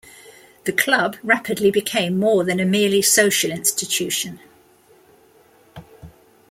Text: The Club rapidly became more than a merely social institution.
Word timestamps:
The 0.63 0.71
Club 0.73 1.17
rapidly 1.21 1.69
became 1.69 2.17
more 2.17 2.43
than 2.43 2.59
a 2.59 2.65
merely 2.65 3.03
social 3.03 3.51
institution. 3.51 4.39